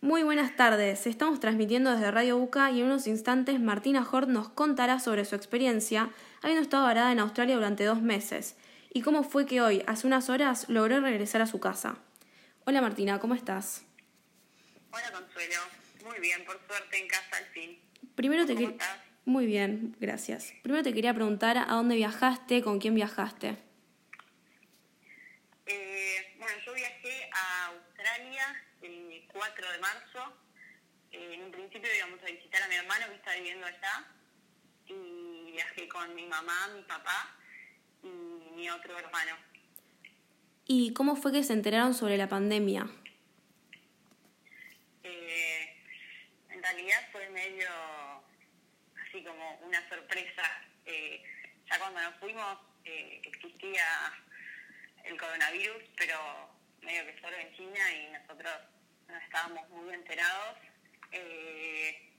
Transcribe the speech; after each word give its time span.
Muy 0.00 0.22
buenas 0.22 0.54
tardes, 0.56 1.06
estamos 1.06 1.40
transmitiendo 1.40 1.90
desde 1.92 2.10
Radio 2.10 2.38
Buca 2.38 2.70
y 2.70 2.80
en 2.80 2.86
unos 2.86 3.06
instantes 3.06 3.58
Martina 3.60 4.06
Hort 4.10 4.28
nos 4.28 4.48
contará 4.48 5.00
sobre 5.00 5.24
su 5.24 5.34
experiencia 5.34 6.10
habiendo 6.42 6.62
estado 6.62 6.84
varada 6.84 7.12
en 7.12 7.18
Australia 7.18 7.54
durante 7.56 7.84
dos 7.84 8.02
meses 8.02 8.56
y 8.92 9.02
cómo 9.02 9.24
fue 9.24 9.46
que 9.46 9.60
hoy, 9.60 9.82
hace 9.86 10.06
unas 10.06 10.28
horas, 10.28 10.68
logró 10.68 11.00
regresar 11.00 11.40
a 11.42 11.46
su 11.46 11.60
casa. 11.60 11.98
Hola 12.66 12.80
Martina, 12.82 13.18
¿cómo 13.18 13.34
estás? 13.34 13.84
Hola 14.90 15.10
Consuelo, 15.12 15.60
muy 16.04 16.18
bien, 16.20 16.44
por 16.44 16.60
suerte 16.66 16.98
en 16.98 17.08
casa 17.08 17.36
al 17.38 17.44
fin. 17.46 17.78
Primero 18.14 18.46
te 18.46 18.54
¿Cómo 18.54 18.66
que- 18.68 18.72
estás? 18.74 18.98
Muy 19.24 19.46
bien, 19.46 19.96
gracias. 19.98 20.52
Primero 20.62 20.84
te 20.84 20.94
quería 20.94 21.12
preguntar 21.12 21.58
a 21.58 21.64
dónde 21.66 21.96
viajaste, 21.96 22.62
con 22.62 22.78
quién 22.78 22.94
viajaste. 22.94 23.56
Eh, 25.66 26.36
bueno, 26.38 26.54
yo 26.64 26.72
viajé 26.74 27.28
a 27.32 27.66
Australia 27.66 28.44
el 28.82 29.05
4 29.36 29.72
de 29.72 29.78
marzo. 29.78 30.32
Eh, 31.12 31.34
en 31.34 31.42
un 31.44 31.50
principio 31.52 31.88
íbamos 31.94 32.22
a 32.22 32.26
visitar 32.26 32.62
a 32.62 32.68
mi 32.68 32.76
hermano 32.76 33.06
que 33.08 33.14
está 33.14 33.34
viviendo 33.34 33.66
allá. 33.66 34.08
Y 34.86 35.52
viajé 35.52 35.88
con 35.88 36.14
mi 36.14 36.26
mamá, 36.26 36.68
mi 36.74 36.82
papá 36.82 37.36
y 38.02 38.08
mi 38.08 38.70
otro 38.70 38.98
hermano. 38.98 39.36
¿Y 40.64 40.92
cómo 40.94 41.16
fue 41.16 41.32
que 41.32 41.42
se 41.44 41.52
enteraron 41.52 41.94
sobre 41.94 42.16
la 42.16 42.28
pandemia? 42.28 42.86
Eh, 45.02 45.76
en 46.50 46.62
realidad 46.62 47.08
fue 47.12 47.28
medio 47.30 47.68
así 49.06 49.22
como 49.22 49.58
una 49.60 49.88
sorpresa. 49.88 50.42
Eh, 50.86 51.22
ya 51.68 51.78
cuando 51.78 52.00
nos 52.00 52.14
fuimos 52.16 52.58
eh, 52.84 53.20
existía 53.24 53.84
el 55.04 55.18
coronavirus, 55.18 55.82
pero 55.96 56.16
medio 56.82 57.04
que 57.06 57.20
solo 57.20 57.36
en 57.36 57.52
China 57.56 57.94
y 57.94 58.12
nosotros 58.12 58.52
no 59.08 59.18
estábamos 59.18 59.68
muy 59.70 59.94
enterados. 59.94 60.58
Eh, 61.12 62.12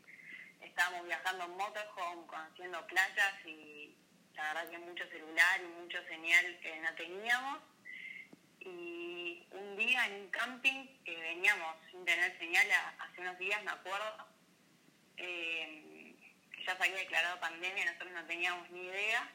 estábamos 0.61 1.05
viajando 1.05 1.45
en 1.45 1.57
motorhome, 1.57 2.27
conociendo 2.27 2.87
playas 2.87 3.45
y 3.45 3.95
la 4.35 4.53
verdad 4.53 4.69
que 4.69 4.77
mucho 4.77 5.07
celular 5.09 5.61
y 5.61 5.81
mucho 5.81 5.97
señal 6.07 6.59
que 6.61 6.79
no 6.79 6.93
teníamos 6.95 7.59
y 8.59 9.47
un 9.51 9.77
día 9.77 10.05
en 10.07 10.21
un 10.21 10.29
camping 10.29 10.87
veníamos 11.37 11.75
sin 11.91 12.03
tener 12.05 12.37
señal 12.37 12.67
hace 12.99 13.21
unos 13.21 13.37
días, 13.37 13.63
me 13.63 13.71
acuerdo, 13.71 14.27
eh, 15.17 16.15
ya 16.65 16.75
se 16.75 16.83
había 16.83 16.97
declarado 16.97 17.39
pandemia, 17.39 17.85
nosotros 17.85 18.11
no 18.11 18.25
teníamos 18.25 18.69
ni 18.71 18.81
idea, 18.85 19.31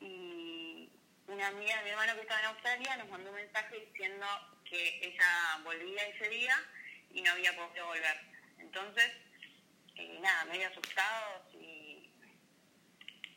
y 0.00 0.90
una 1.26 1.48
amiga 1.48 1.76
de 1.78 1.84
mi 1.84 1.90
hermano 1.90 2.14
que 2.14 2.20
estaba 2.22 2.40
en 2.40 2.46
Australia 2.46 2.96
nos 2.98 3.08
mandó 3.08 3.30
un 3.30 3.36
mensaje 3.36 3.80
diciendo 3.80 4.26
que 4.72 5.06
ella 5.06 5.60
volvía 5.64 6.02
ese 6.08 6.30
día 6.30 6.56
y 7.10 7.20
no 7.20 7.30
había 7.32 7.54
podido 7.54 7.86
volver. 7.86 8.16
Entonces, 8.58 9.12
eh, 9.96 10.18
nada, 10.22 10.46
medio 10.46 10.66
asustados 10.68 11.54
y 11.54 12.10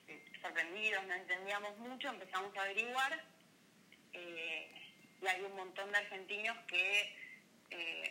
eh, 0.07 0.23
sorprendidos, 0.41 1.03
no 1.05 1.13
entendíamos 1.13 1.77
mucho, 1.79 2.07
empezamos 2.07 2.55
a 2.55 2.61
averiguar 2.61 3.21
eh, 4.13 4.71
y 5.21 5.27
hay 5.27 5.41
un 5.41 5.57
montón 5.57 5.91
de 5.91 5.97
argentinos 5.97 6.57
que 6.67 7.25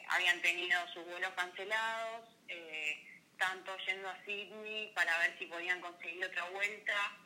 habían 0.08 0.42
tenido 0.42 0.78
sus 0.92 1.06
vuelos 1.06 1.30
cancelados, 1.34 2.28
todos 3.64 3.86
yendo 3.86 4.08
a 4.10 4.24
Sydney 4.24 4.92
para 4.94 5.16
ver 5.18 5.38
si 5.38 5.46
podían 5.46 5.80
conseguir 5.80 6.22
otra 6.24 6.44
vuelta, 6.50 7.16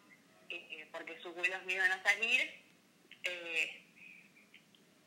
porque 0.93 1.19
sus 1.21 1.35
vuelos 1.35 1.61
no 1.65 1.73
iban 1.73 1.91
a 1.91 2.03
salir. 2.03 2.63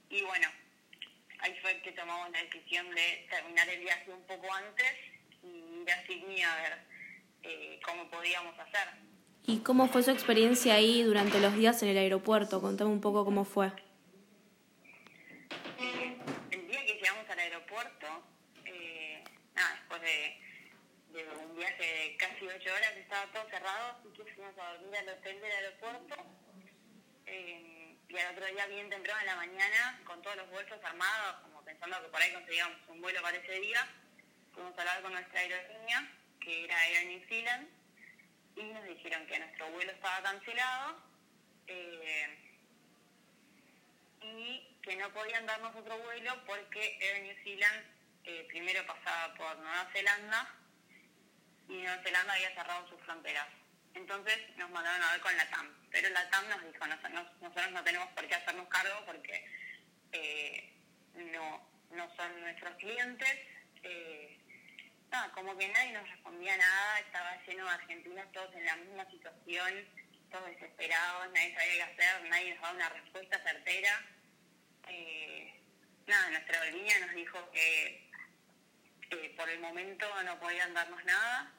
y 0.09 0.22
bueno, 0.23 0.50
ahí 1.42 1.58
fue 1.61 1.81
que 1.81 1.92
tomamos 1.92 2.30
la 2.31 2.42
decisión 2.44 2.89
de 2.94 3.28
terminar 3.30 3.70
el 3.70 3.80
viaje 3.81 4.11
un 4.11 4.23
poco 4.23 4.52
antes 4.53 4.94
y 5.44 5.81
ir 5.81 5.92
a 5.92 6.06
Sydney 6.06 6.42
a 6.42 6.56
ver 6.56 6.80
eh, 7.44 7.80
cómo 7.86 8.09
podíamos 8.09 8.58
hacer. 8.59 8.88
¿Y 9.48 9.59
cómo 9.59 9.88
fue 9.88 10.03
su 10.03 10.11
experiencia 10.11 10.75
ahí 10.75 11.02
durante 11.02 11.39
los 11.39 11.55
días 11.55 11.82
en 11.82 11.89
el 11.89 11.98
aeropuerto? 11.98 12.61
Contame 12.61 12.92
un 12.92 13.02
poco 13.02 13.26
cómo 13.26 13.43
fue. 13.43 13.67
Eh, 15.80 16.17
el 16.52 16.67
día 16.67 16.86
que 16.86 16.93
llegamos 16.93 17.27
al 17.27 17.39
aeropuerto, 17.39 18.08
eh, 18.66 19.23
nada, 19.55 19.76
después 19.76 20.02
de, 20.02 20.37
de 21.14 21.27
un 21.43 21.55
viaje 21.55 21.83
de 21.83 22.17
casi 22.17 22.45
ocho 22.45 22.70
horas, 22.71 22.95
estaba 22.98 23.32
todo 23.32 23.49
cerrado, 23.49 23.98
así 23.98 24.10
que 24.16 24.32
fuimos 24.32 24.55
a 24.60 24.73
dormir 24.73 24.98
al 24.98 25.10
hotel 25.10 25.42
del 25.42 25.52
aeropuerto. 25.52 26.16
Eh, 27.26 27.80
y 28.11 28.17
al 28.20 28.36
otro 28.36 28.45
día, 28.45 28.66
bien 28.67 28.89
temprano 28.89 29.20
en 29.22 29.26
la 29.27 29.36
mañana, 29.36 30.02
con 30.05 30.22
todos 30.22 30.36
los 30.36 30.49
bolsos 30.49 30.80
armados, 30.83 31.42
como 31.44 31.64
pensando 31.64 32.02
que 32.02 32.10
por 32.10 32.22
ahí 32.22 32.33
conseguíamos 32.33 32.77
un 32.89 33.02
vuelo 33.02 33.22
para 33.22 33.38
ese 33.38 33.60
día, 33.60 33.88
fuimos 34.54 34.77
a 34.77 34.82
hablar 34.82 35.02
con 35.02 35.14
nuestra 35.14 35.39
aerolínea, 35.39 36.11
que 36.42 36.66
era 36.66 36.88
Air 36.88 37.08
New 37.08 37.27
Zealand, 37.27 37.70
y 38.55 38.64
nos 38.64 38.83
dijeron 38.83 39.26
que 39.27 39.39
nuestro 39.39 39.70
vuelo 39.72 39.92
estaba 39.92 40.22
cancelado. 40.23 41.11
eh, 41.67 42.48
y 44.22 44.78
que 44.83 44.95
no 44.98 45.11
podían 45.14 45.45
darnos 45.45 45.76
otro 45.76 45.98
vuelo 45.99 46.33
porque 46.45 46.98
Air 47.02 47.23
New 47.23 47.36
Zealand 47.43 47.86
eh, 48.23 48.45
primero 48.49 48.86
pasaba 48.86 49.33
por 49.36 49.58
Nueva 49.58 49.89
Zelanda 49.93 50.55
y 51.67 51.73
Nueva 51.73 52.04
Zelanda 52.04 52.33
había 52.33 52.54
cerrado 52.54 52.88
sus 52.88 52.99
fronteras. 53.02 53.48
Entonces 53.94 54.38
nos 54.58 54.70
mandaron 54.70 55.02
a 55.04 55.12
ver 55.12 55.22
con 55.22 55.36
la 55.38 55.50
TAM, 55.50 55.88
pero 55.92 56.10
la 56.10 56.30
TAM 56.30 56.48
nos 56.50 56.64
dijo, 56.72 56.88
"Nos- 56.88 57.02
nos- 57.12 57.42
nosotros 57.42 57.72
no 57.72 57.84
tenemos 57.84 58.08
por 58.10 58.28
qué 58.28 58.36
hacernos 58.36 58.68
cargo 58.68 59.06
porque 59.06 59.46
eh, 60.14 60.74
no, 61.14 61.70
no 61.92 62.16
son 62.16 62.42
nuestros 62.42 62.76
clientes. 62.76 63.30
Eh, 63.84 64.38
nada, 65.10 65.32
como 65.32 65.58
que 65.58 65.68
nadie 65.70 65.94
nos 65.94 66.10
respondía 66.10 66.56
nada, 66.58 67.00
estaba 67.00 67.42
lleno 67.46 67.66
de 67.66 67.72
argentinos 67.72 68.32
todos 68.32 68.54
en 68.56 68.66
la 68.66 68.76
misma 68.78 69.06
situación, 69.10 69.88
todos 70.30 70.48
desesperados, 70.48 71.32
nadie 71.34 71.54
sabía 71.56 71.73
qué 71.76 71.84
hacer, 72.04 72.30
nadie 72.30 72.52
nos 72.54 72.62
daba 72.62 72.73
una 72.76 72.90
respuesta 72.90 73.40
certera. 73.44 74.06
Eh, 74.88 75.62
nada, 76.08 76.30
nuestra 76.32 76.62
aerolínea 76.62 77.00
nos 77.00 77.16
dijo 77.16 77.52
que 77.52 78.10
por 79.36 79.50
el 79.50 79.60
momento 79.60 80.23
no 80.23 80.40
podían 80.40 80.73
darnos 80.73 81.04
nada, 81.06 81.54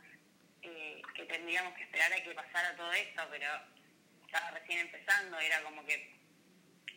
eh, 0.63 1.03
que 1.15 1.25
tendríamos 1.25 1.75
que 1.75 1.85
esperar 1.85 2.13
a 2.13 2.23
que 2.23 2.35
pasara 2.35 2.77
todo 2.77 2.93
esto, 2.93 3.23
pero 3.31 3.47
estaba 4.27 4.51
recién 4.53 4.81
empezando, 4.81 5.39
era 5.39 5.63
como 5.63 5.85
que 5.85 6.17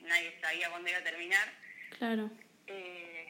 nadie 0.01 0.39
sabía 0.41 0.69
cuándo 0.69 0.89
iba 0.89 0.99
a 0.99 1.03
terminar. 1.03 1.53
Claro. 1.97 2.29
Eh, 2.67 3.27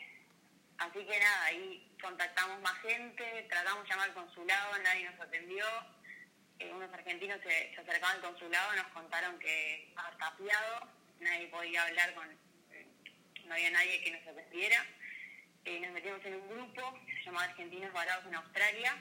así 0.78 1.00
que 1.06 1.20
nada, 1.20 1.46
ahí 1.46 1.92
contactamos 2.02 2.62
más 2.62 2.80
gente, 2.82 3.48
tratamos 3.50 3.84
de 3.84 3.90
llamar 3.90 4.10
al 4.10 4.16
consulado, 4.16 4.78
nadie 4.84 5.10
nos 5.10 5.20
atendió. 5.20 5.66
Eh, 6.60 6.72
unos 6.72 6.94
argentinos 6.94 7.40
se, 7.42 7.74
se 7.74 7.82
acercaban 7.82 8.16
al 8.16 8.22
consulado, 8.22 8.76
nos 8.76 8.88
contaron 8.88 9.38
que 9.40 9.90
estaba 9.90 10.18
tapiado, 10.18 10.88
nadie 11.20 11.48
podía 11.48 11.84
hablar 11.84 12.14
con, 12.14 12.28
no 13.46 13.54
había 13.54 13.72
nadie 13.72 14.02
que 14.02 14.12
nos 14.12 14.28
atendiera. 14.28 14.86
Eh, 15.66 15.80
nos 15.80 15.92
metimos 15.92 16.24
en 16.26 16.36
un 16.36 16.48
grupo 16.48 17.00
se 17.08 17.24
llamaba 17.24 17.46
Argentinos 17.46 17.92
Varados 17.94 18.26
en 18.28 18.36
Australia. 18.36 18.98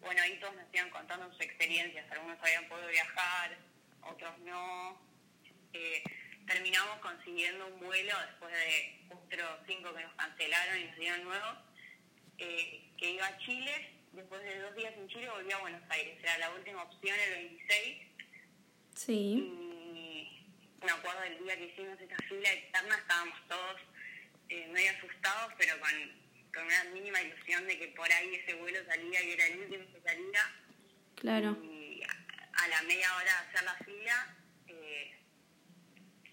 Bueno, 0.00 0.22
ahí 0.22 0.38
todos 0.40 0.54
nos 0.54 0.72
iban 0.72 0.90
contando 0.90 1.30
sus 1.32 1.40
experiencias, 1.40 2.10
algunos 2.10 2.38
habían 2.40 2.68
podido 2.68 2.88
viajar, 2.88 3.56
otros 4.02 4.38
no. 4.40 5.00
Eh, 5.72 6.02
terminamos 6.46 6.98
consiguiendo 7.00 7.66
un 7.66 7.80
vuelo 7.80 8.14
después 8.26 8.52
de 8.52 9.00
otros 9.10 9.58
cinco 9.66 9.94
que 9.94 10.02
nos 10.02 10.14
cancelaron 10.14 10.78
y 10.78 10.84
nos 10.84 10.96
dieron 10.96 11.24
nuevos, 11.24 11.56
eh, 12.38 12.90
que 12.96 13.10
iba 13.10 13.26
a 13.26 13.38
Chile. 13.38 13.94
Después 14.12 14.42
de 14.42 14.58
dos 14.60 14.74
días 14.74 14.94
en 14.94 15.08
Chile 15.08 15.28
volví 15.28 15.52
a 15.52 15.58
Buenos 15.58 15.82
Aires. 15.90 16.18
Era 16.22 16.38
la 16.38 16.50
última 16.52 16.82
opción 16.82 17.16
el 17.26 17.30
26 17.34 17.98
Sí. 18.94 19.12
y 19.14 20.46
me 20.82 20.90
acuerdo 20.90 21.20
del 21.20 21.38
día 21.44 21.56
que 21.56 21.66
hicimos 21.66 22.00
esa 22.00 22.16
fila 22.28 22.52
externa, 22.52 22.96
estábamos 22.96 23.38
todos 23.48 23.80
eh, 24.48 24.66
medio 24.72 24.90
asustados, 24.92 25.52
pero 25.58 25.78
con, 25.78 25.90
con 26.58 26.66
una 26.66 26.84
mínima 26.92 27.22
ilusión 27.22 27.66
de 27.68 27.78
que 27.78 27.88
por 27.88 28.10
ahí 28.12 28.34
ese 28.34 28.54
vuelo 28.54 28.84
salía 28.84 29.22
y 29.22 29.30
era 29.30 29.46
el 29.46 29.60
último 29.60 29.84
que 29.92 30.00
salía. 30.00 30.40
Claro. 31.14 31.56
Y 31.62 32.02
a, 32.02 32.64
a 32.64 32.68
la 32.68 32.82
media 32.82 33.14
hora 33.14 33.24
de 33.24 33.48
hacer 33.48 33.62
la 33.62 33.74
fila, 33.84 34.36
eh, 34.66 35.16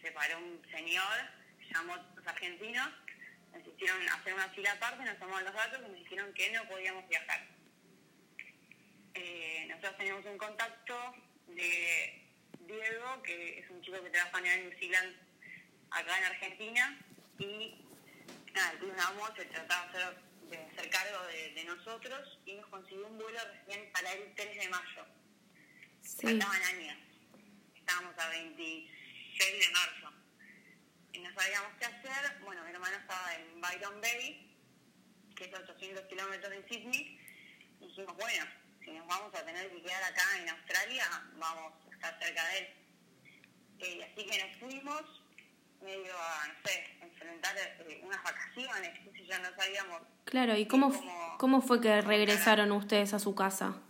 se 0.02 0.12
paró 0.12 0.40
un 0.40 0.62
señor, 0.72 1.16
llamó 1.72 1.94
a 1.94 2.06
los 2.16 2.28
argentinos, 2.28 2.90
nos 3.54 3.68
hicieron 3.68 4.10
hacer 4.10 4.34
una 4.34 4.50
fila 4.50 4.72
aparte, 4.72 5.06
nos 5.06 5.20
tomaron 5.20 5.46
los 5.46 5.54
datos 5.54 5.80
y 5.80 5.90
nos 5.90 6.00
dijeron 6.00 6.34
que 6.34 6.52
no 6.52 6.68
podíamos 6.68 7.08
viajar. 7.08 7.48
Eh, 9.14 9.66
nosotros 9.70 9.98
teníamos 9.98 10.26
un 10.26 10.38
contacto 10.40 11.16
de 11.50 12.28
Diego, 12.62 13.22
que 13.22 13.60
es 13.60 13.70
un 13.70 13.82
chico 13.84 14.04
que 14.04 14.10
trabaja 14.10 14.40
en 14.40 14.70
New 14.70 14.80
Zealand 14.80 15.16
acá 15.92 16.18
en 16.18 16.24
Argentina, 16.26 17.00
y 17.38 17.86
nada, 18.56 18.72
el 18.72 18.80
Club 18.80 18.96
Namo 18.96 19.36
se 19.36 19.46
trataba 19.46 19.92
de 19.92 19.98
hacer, 19.98 20.22
de 20.50 20.58
hacer 20.58 20.90
cargo 20.90 21.28
de, 21.28 21.52
de 21.52 21.64
nosotros 21.66 22.40
y 22.46 22.54
nos 22.54 22.68
consiguió 22.68 23.08
un 23.08 23.18
vuelo 23.18 23.40
recién 23.54 23.92
para 23.92 24.12
el 24.14 24.34
3 24.36 24.58
de 24.58 24.70
mayo. 24.70 25.06
Sí. 26.02 26.28
Faltaban 26.28 26.64
años. 26.64 26.98
Estábamos 27.76 28.18
a 28.18 28.30
26 28.30 29.68
de 29.68 29.72
marzo. 29.72 30.14
Y 31.14 31.20
no 31.20 31.34
sabíamos 31.34 31.72
qué 31.80 31.86
hacer. 31.86 32.40
Bueno, 32.42 32.64
mi 32.64 32.72
hermano 32.72 32.98
estaba 32.98 33.36
en 33.36 33.62
Byron 33.62 34.02
Bay 34.02 34.46
que 35.36 35.46
es 35.46 35.54
800 35.54 36.06
kilómetros 36.06 36.50
de 36.50 36.68
Sydney, 36.68 37.20
dijimos, 37.80 38.16
bueno, 38.16 38.46
si 38.84 38.92
nos 38.92 39.06
vamos 39.08 39.34
a 39.36 39.46
tener 39.46 39.70
que 39.70 39.82
quedar 39.82 40.04
acá 40.04 40.24
en 40.42 40.50
Australia, 40.50 41.06
vamos 41.38 41.74
a 41.86 41.94
estar 41.94 42.20
cerca 42.20 42.48
de 42.48 42.58
él. 42.58 42.68
Eh, 43.80 44.04
así 44.04 44.26
que 44.26 44.44
nos 44.44 44.58
fuimos 44.58 45.22
medio 45.82 46.14
a, 46.18 46.48
no 46.48 46.54
sé, 46.64 46.98
enfrentar 47.02 47.56
eh, 47.58 48.02
unas 48.04 48.24
vacaciones, 48.24 49.00
que 49.14 49.26
ya 49.26 49.40
no 49.40 49.50
sabíamos. 49.56 50.02
Claro, 50.26 50.56
¿y 50.56 50.68
cómo, 50.68 50.92
cómo, 51.38 51.62
fue 51.62 51.82
que 51.82 52.02
regresaron 52.02 52.72
ustedes 52.72 53.14
a 53.14 53.20
su 53.20 53.36
casa? 53.36 53.82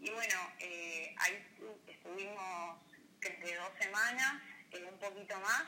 Y 0.00 0.10
bueno, 0.10 0.36
eh, 0.58 1.14
ahí 1.18 1.46
estuvimos 1.86 2.78
desde 3.20 3.56
dos 3.56 3.70
semanas, 3.80 4.42
un 4.90 4.98
poquito 4.98 5.38
más, 5.40 5.64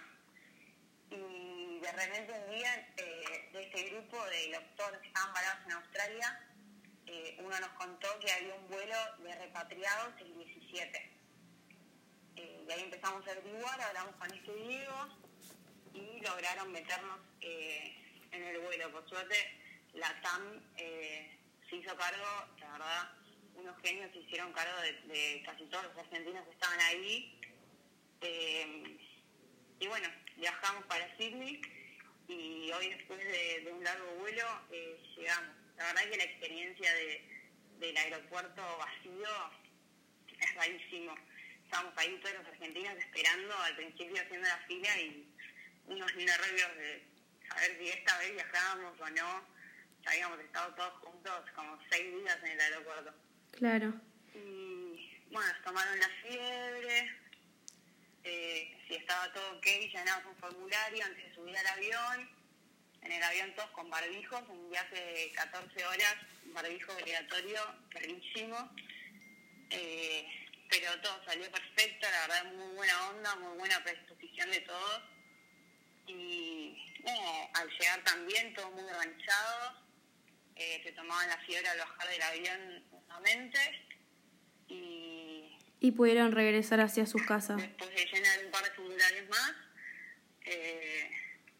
y 1.10 1.78
de 1.80 1.92
repente 1.92 2.32
un 2.32 2.54
día 2.54 2.88
de 2.96 3.62
este 3.62 3.90
grupo 3.90 4.24
de 4.26 4.52
doctores 4.52 5.00
que 5.00 5.08
estaban 5.08 5.32
parados 5.32 5.64
en 5.66 5.72
Australia, 5.72 6.40
uno 7.38 7.60
nos 7.60 7.70
contó 7.70 8.08
que 8.20 8.32
había 8.32 8.54
un 8.54 8.68
vuelo 8.68 8.96
de 9.22 9.34
repatriados 9.36 10.14
el 10.20 10.34
17 10.34 11.14
y 12.36 12.72
ahí 12.72 12.82
empezamos 12.82 13.26
a 13.26 13.30
averiguar, 13.30 13.80
hablamos 13.80 14.14
con 14.16 14.32
este 14.32 14.54
Diego 14.54 15.08
y 15.92 16.20
lograron 16.20 16.72
meternos 16.72 17.20
eh, 17.40 17.94
en 18.32 18.42
el 18.42 18.58
vuelo. 18.60 18.90
Por 18.90 19.08
suerte, 19.08 19.36
la 19.94 20.20
TAM 20.20 20.60
eh, 20.76 21.38
se 21.68 21.76
hizo 21.76 21.96
cargo, 21.96 22.48
la 22.58 22.72
verdad, 22.72 23.10
unos 23.54 23.80
genios 23.82 24.10
se 24.12 24.18
hicieron 24.18 24.52
cargo 24.52 24.80
de, 24.80 25.42
casi 25.44 25.64
todos 25.66 25.84
los 25.84 25.96
argentinos 25.98 26.44
que 26.44 26.52
estaban 26.52 26.80
ahí. 26.80 27.38
Eh, 28.20 28.98
y 29.78 29.86
bueno, 29.86 30.08
viajamos 30.36 30.84
para 30.86 31.16
Sydney 31.16 31.60
y 32.26 32.72
hoy 32.72 32.88
después 32.88 33.18
de, 33.18 33.70
un 33.72 33.84
largo 33.84 34.14
vuelo 34.16 34.44
llegamos. 35.16 35.54
La 35.76 35.86
verdad 35.86 36.10
que 36.10 36.16
la 36.16 36.24
experiencia 36.24 36.92
del 37.78 37.96
aeropuerto 37.96 38.62
vacío 38.78 39.28
es 40.40 40.54
rarísimo 40.54 41.14
estábamos 41.64 41.94
ahí 41.96 42.18
todos 42.22 42.36
los 42.36 42.46
argentinos 42.46 42.94
esperando 42.98 43.58
al 43.58 43.76
principio 43.76 44.22
haciendo 44.22 44.48
la 44.48 44.58
fila 44.66 45.00
y 45.00 45.28
unos 45.86 46.14
nervios 46.14 46.76
de 46.76 47.04
saber 47.48 47.78
si 47.78 47.88
esta 47.88 48.18
vez 48.18 48.32
viajábamos 48.32 49.00
o 49.00 49.10
no. 49.10 49.54
Ya 50.04 50.10
habíamos 50.10 50.40
estado 50.40 50.74
todos 50.74 50.92
juntos 51.00 51.50
como 51.54 51.78
seis 51.90 52.14
días 52.14 52.38
en 52.42 52.50
el 52.52 52.60
aeropuerto. 52.60 53.14
Claro. 53.52 53.94
Y 54.34 55.18
bueno, 55.30 55.48
nos 55.52 55.62
tomaron 55.62 55.98
la 55.98 56.08
fiebre, 56.22 57.10
eh, 58.24 58.76
si 58.86 58.94
estaba 58.94 59.32
todo 59.32 59.56
ok, 59.56 59.66
llenamos 59.66 60.26
un 60.26 60.36
formulario 60.36 61.04
antes 61.04 61.24
de 61.24 61.34
subir 61.34 61.56
al 61.56 61.66
avión. 61.66 62.30
En 63.02 63.12
el 63.12 63.22
avión 63.22 63.54
todos 63.54 63.70
con 63.70 63.90
barbijos, 63.90 64.42
un 64.48 64.70
viaje 64.70 64.94
de 64.94 65.32
14 65.32 65.84
horas, 65.86 66.16
barbijo 66.46 66.92
obligatorio, 66.92 67.60
clarísimo. 67.90 68.70
Eh, 69.70 70.43
pero 70.68 71.00
todo 71.00 71.20
salió 71.24 71.50
perfecto, 71.50 72.06
la 72.10 72.26
verdad 72.26 72.52
muy 72.52 72.74
buena 72.76 73.08
onda, 73.10 73.34
muy 73.36 73.58
buena 73.58 73.82
predisposición 73.82 74.50
de 74.50 74.60
todos. 74.60 75.02
Y 76.06 76.76
al 77.54 77.68
llegar 77.68 78.02
también 78.04 78.54
todo 78.54 78.70
muy 78.70 78.82
organizado, 78.82 79.84
eh, 80.56 80.80
se 80.84 80.92
tomaban 80.92 81.28
la 81.28 81.38
fiebre 81.38 81.68
al 81.68 81.78
bajar 81.78 82.08
del 82.08 82.22
avión 82.22 82.84
nuevamente 82.90 83.58
y... 84.68 85.58
Y 85.80 85.90
pudieron 85.92 86.32
regresar 86.32 86.80
hacia 86.80 87.06
sus 87.06 87.22
casas. 87.22 87.58
Después 87.58 87.90
de 87.90 88.06
llenar 88.06 88.44
un 88.44 88.50
par 88.50 88.64
de 88.64 88.70
formularios 88.70 89.28
más, 89.28 89.52
eh, 90.46 91.10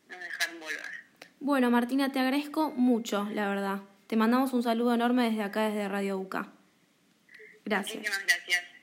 nos 0.09 0.21
dejaron 0.21 0.61
volver. 0.61 1.05
Bueno, 1.41 1.71
Martina, 1.71 2.11
te 2.11 2.21
agradezco 2.21 2.71
mucho, 2.71 3.29
la 3.33 3.49
verdad. 3.49 3.81
Te 4.07 4.17
mandamos 4.17 4.53
un 4.53 4.63
saludo 4.63 4.95
enorme 4.95 5.29
desde 5.29 5.43
acá, 5.43 5.69
desde 5.69 5.89
Radio 5.89 6.19
UCA. 6.19 6.53
Gracias. 7.65 7.97
Muchísimas 7.97 8.27
gracias. 8.27 8.74